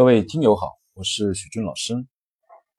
[0.00, 1.92] 各位听友好，我是许军老师。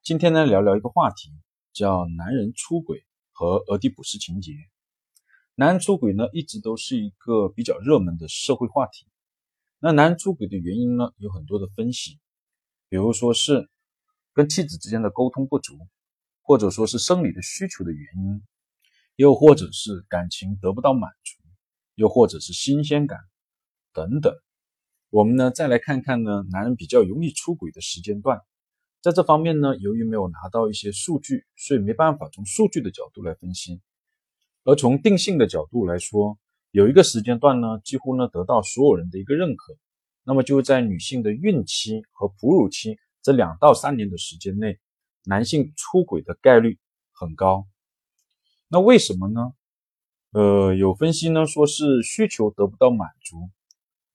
[0.02, 1.29] 今天呢，聊聊一个话题，
[1.71, 4.54] 叫男人出轨和俄狄浦斯情节。
[5.54, 9.05] 男人出轨呢，一直都是一个比较热门的社会话题。
[9.78, 12.19] 那男人出轨的原因呢，有很多的分析，
[12.90, 13.69] 比如说是
[14.33, 15.78] 跟妻子之间的沟通不足，
[16.41, 18.41] 或者说是生理的需求的原因，
[19.16, 21.38] 又或者是感情得不到满足，
[21.94, 23.20] 又或者是新鲜感
[23.94, 24.34] 等等。
[25.12, 28.40] 我们呢，再来看看呢，男人比较容易出轨的时间段。
[29.02, 33.82] 在这方面呢，由于没有拿到一些数据，所以没办法从数据的角度来分析。
[34.64, 36.40] 而从定性的角度来说，
[36.72, 39.76] 有一个时间段呢，几乎呢得到所有人的一个认可，
[40.24, 44.80] 那么就在女性的孕期和哺乳期这两到三年的时间内，
[45.26, 46.80] 男性出轨的概率
[47.12, 47.68] 很高。
[48.70, 49.52] 那为什么呢？
[50.32, 53.50] 呃，有分析呢，说是需求得不到满足。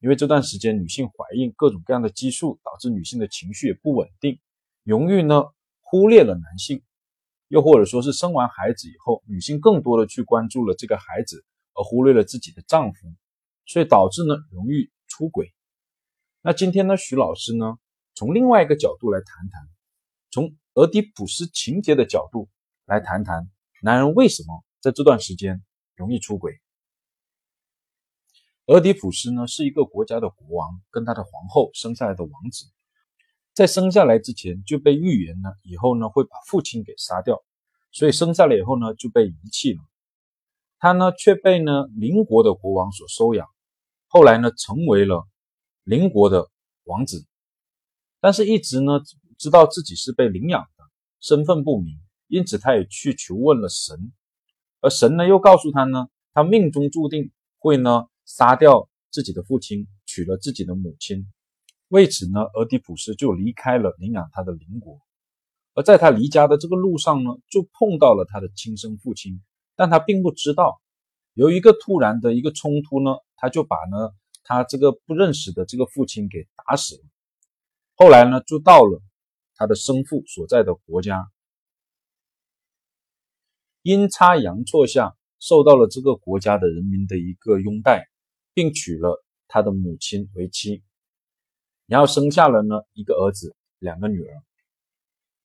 [0.01, 4.39] 因为这段时间女性怀孕，各种各样的激素导致女性的情绪也不稳定，
[4.85, 5.45] 容易呢
[5.81, 6.83] 忽略了男性，
[7.49, 13.15] 又或者说是生完孩子以后，女性更多的去关注了这个孩子，而忽略了自己的丈夫，
[13.65, 15.53] 所以导致呢容易出轨。
[16.43, 17.79] 那今天呢，徐老师呢
[18.15, 19.69] 从另外一个角度来谈谈，
[20.31, 22.49] 从俄狄浦斯情节的角度
[22.85, 23.51] 来谈谈，
[23.83, 25.65] 男人为什么在这段时间
[25.97, 26.61] 容易出轨。
[28.67, 32.67] 俄狄浦斯呢是一个国家的国王，跟他的皇后生下来的王子，
[33.55, 37.45] 在生下来之前就被预言呢，以后呢会把父亲给杀掉，
[37.93, 39.79] 所以生下来以后呢就被遗弃了。
[40.81, 43.47] 他呢却被呢邻国的国王所收养，
[44.09, 45.29] 后来呢成为了
[45.85, 46.49] 邻国的
[46.83, 47.25] 王子，
[48.21, 49.01] 但是一直呢
[49.39, 50.85] 知道自己是被领养的，
[51.21, 54.13] 身份不明，因此他也去求问了神，
[54.81, 58.09] 而神呢又告诉他呢，他命中注定会呢。
[58.27, 61.33] 杀掉自己的父亲，娶了自己的母亲，
[61.89, 65.01] 为此呢，俄狄浦斯就离开了领养他的邻国。
[65.75, 69.43] 而在他离家的这个路上呢，就碰到了他的亲生父亲，
[69.77, 70.81] 但他并不知道，
[71.35, 74.11] 由于一个突然的一个冲突呢，他就把呢
[74.43, 77.03] 他这个不认识的这个父亲给打死了。
[77.95, 79.01] 后来呢，就到了
[79.55, 81.31] 他的生父所在的国家，
[83.83, 88.09] 阴差阳错下受到了这个国家的人民的一个拥戴。
[88.57, 90.83] 并娶了他的母亲为妻，
[91.85, 94.43] 然后生下了呢一个儿子，两个女儿。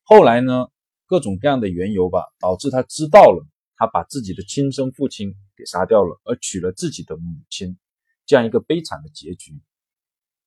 [0.04, 0.70] 后来呢，
[1.08, 3.46] 各种各样的缘由吧，导致他知道了
[3.76, 7.78] 他把自己的亲生父亲给杀掉了，而娶了自己的母亲，
[8.26, 9.62] 这样一个悲惨的结局。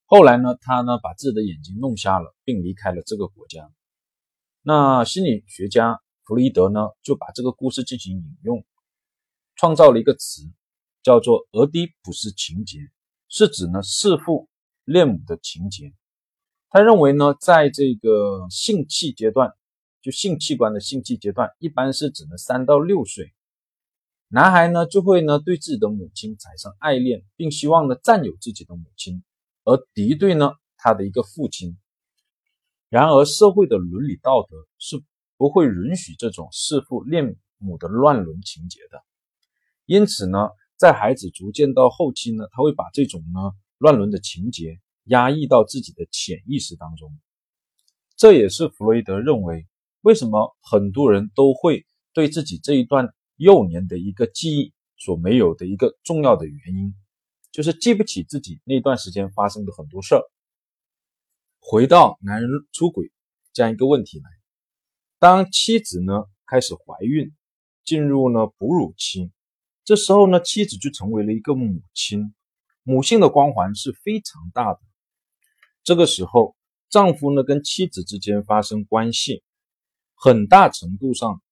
[0.06, 3.70] 后来呢，他呢把自己的眼睛弄瞎了，并离开了这个国家。
[4.62, 8.64] 那心理学家弗洛伊德呢就把这个故事进行引用，
[9.54, 10.50] 创造了一个词。
[11.04, 12.78] 叫做俄狄浦斯情节，
[13.28, 14.48] 是指呢弑父
[14.84, 15.92] 恋母的情节。
[16.70, 19.52] 他认为呢，在这个性器阶段，
[20.00, 23.34] 就性器官的性器阶段，一般是指呢三到六岁，
[24.28, 29.22] 男孩呢就会呢对自己的母亲产生爱恋，并希望呢占有自己的母亲，
[29.64, 31.76] 而敌对呢他的一个父亲。
[32.88, 35.04] 然而，社会的伦理道德是
[35.36, 39.02] 不会允许这种弑父恋母的乱伦情节的，
[39.84, 40.48] 因此呢。
[40.76, 47.16] 在孩子逐渐到后期呢，他会把这种呢乱伦的情节压抑到自己的潜意识当中。
[48.16, 49.66] 这也是弗洛伊德认为，
[50.02, 56.94] 为什么很多人都会对自己这一段幼年的一个记忆所没有的一个重要的原因，
[57.50, 60.22] 就是记不起自己那段时间发生的很多事儿。
[61.58, 63.10] 回到男人出轨
[63.52, 64.30] 这样一个问题来，
[65.18, 67.32] 当妻子呢开始怀孕，
[67.84, 69.30] 进入了哺乳期。
[69.84, 72.34] 这时候呢，妻子就成为了一个母亲，
[72.84, 74.80] 母性的光环是非常大的。
[75.82, 76.56] 这个时候，
[76.88, 79.42] 丈夫呢跟妻子之间发生关系，
[80.14, 81.42] 很大程度上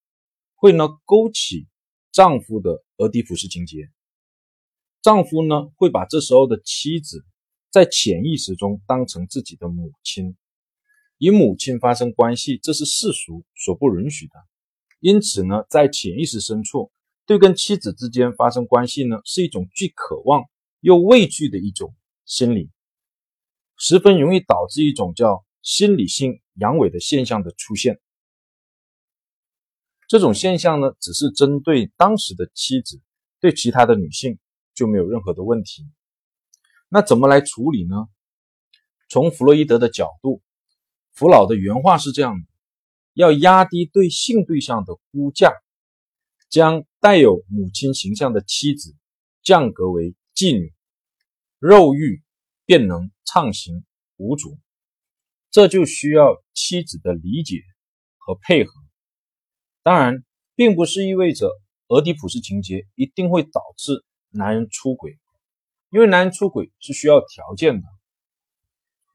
[0.55, 1.69] 会呢勾起
[2.11, 3.91] 丈夫的俄狄浦斯情节。
[5.03, 7.27] 丈夫呢会把这时候的妻子
[7.71, 10.39] 在潜意识中当成自己的母亲，
[11.19, 14.33] 与母亲发生关系，这是世俗所不允许的。
[15.01, 16.91] 因此呢，在潜意识深处。
[17.33, 20.45] 对跟妻子之间发生关系呢，是一种既渴望
[20.81, 21.95] 又畏惧的一种
[22.27, 22.69] 心理，
[23.79, 28.03] 十分容易导致一种叫心理性阳痿的现象的出现。
[30.07, 33.01] 这种现象呢，只是针对当时的妻子，
[33.41, 34.39] 对其他的女性
[34.75, 35.89] 就没有任何的问题。
[36.91, 38.09] 那怎么来处理呢？
[39.09, 40.43] 从弗洛伊德的角度，
[41.15, 42.47] 弗老的原话是这样的：
[43.15, 45.62] 要压低对性对象的估价。
[46.53, 48.95] 将带有母亲形象的妻子
[49.43, 50.75] 降格为妓女，
[51.59, 52.23] 肉欲
[52.67, 53.87] 便能畅行
[54.19, 54.59] 无阻。
[55.51, 57.63] 这就需要妻子的理解
[58.19, 58.73] 和配合。
[59.83, 60.23] 当然，
[60.55, 61.49] 并不是意味着
[61.89, 65.19] 俄狄浦斯情节一定会导致男人出轨，
[65.89, 67.89] 因为男人出轨是需要条件的，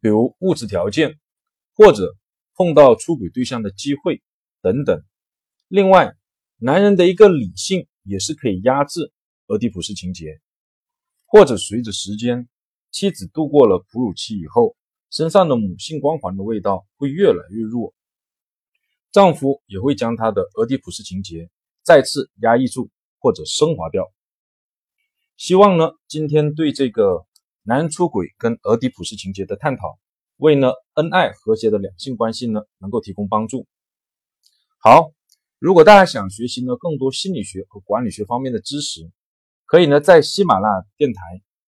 [0.02, 1.20] 比如物质条件，
[1.76, 2.16] 或者
[2.56, 4.24] 碰到出轨对象的机会
[4.64, 5.04] 等等。
[5.68, 6.16] 另外，
[6.58, 9.12] 男人的一个理性也是可以压制
[9.48, 10.42] 俄狄浦斯情节，
[11.26, 12.50] 或者随着时间，
[12.92, 14.76] 妻子度过了哺乳期以后。
[15.10, 17.94] 身上的母性光环的味道会越来越弱，
[19.10, 21.50] 丈夫也会将他的俄狄浦斯情节
[21.82, 24.12] 再次压抑住或者升华掉。
[25.38, 27.26] 希望呢，今天对这个
[27.64, 29.98] 男人出轨跟俄狄浦斯情节的探讨，
[30.36, 33.66] 为呢恩爱和谐的两性关系呢能够提供帮助。
[34.80, 35.14] 好，
[35.60, 39.12] 如果大家想学习呢更多心理学和管理学方面的知识，
[39.66, 41.22] 可以呢在喜马拉雅电台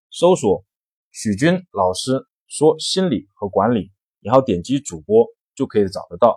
[0.09, 0.65] 搜索
[1.12, 2.25] 许军老师。
[2.51, 3.91] 说心理和管理，
[4.21, 6.36] 然后点击主播就可以找得到，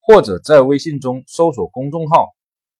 [0.00, 2.34] 或者在微信中搜索公众号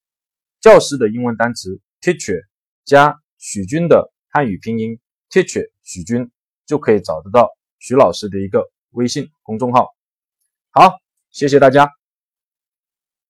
[0.61, 2.41] “教师的英文单词 Teacher”
[2.85, 4.99] 加许军的汉语拼音
[5.31, 6.33] Teacher 许军，
[6.67, 7.49] 就可以找得到
[7.79, 9.95] 许老师的一个微信公众号。
[10.71, 10.99] 好，
[11.31, 12.00] 谢谢大家。